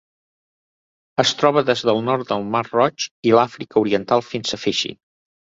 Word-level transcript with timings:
Es 1.23 1.33
troba 1.41 1.63
des 1.67 1.83
del 1.89 2.01
nord 2.07 2.27
del 2.31 2.47
Mar 2.55 2.63
Roig 2.71 3.07
i 3.33 3.37
l'Àfrica 3.37 3.81
Oriental 3.85 4.29
fins 4.31 4.57
a 4.57 4.61
Fiji. 4.67 4.93